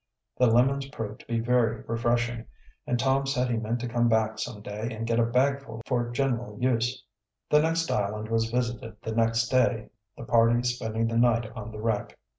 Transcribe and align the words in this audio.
The 0.39 0.47
lemons 0.47 0.87
proved 0.87 1.19
to 1.19 1.27
be 1.27 1.39
very 1.39 1.83
refreshing, 1.85 2.47
and 2.87 2.97
Tom 2.99 3.27
said 3.27 3.51
he 3.51 3.57
meant 3.57 3.79
to 3.81 3.87
come 3.87 4.09
back 4.09 4.39
some 4.39 4.63
day 4.63 4.91
and 4.91 5.05
get 5.05 5.19
a 5.19 5.23
bagful 5.27 5.83
for 5.85 6.09
general 6.09 6.57
use. 6.59 7.03
The 7.51 7.61
next 7.61 7.91
island 7.91 8.27
was 8.27 8.49
visited 8.49 8.95
the 9.03 9.13
next 9.13 9.49
day, 9.49 9.89
the 10.17 10.23
party 10.25 10.63
spending 10.63 11.07
the 11.07 11.17
night 11.17 11.51
on 11.55 11.71
the 11.71 11.79
wreck. 11.79 12.17